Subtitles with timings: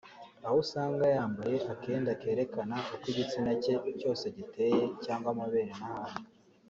[0.45, 6.29] aho usanga yambaye akenda kerekana uko igitsina cye cyose giteye cyangwa amabere n’ahandi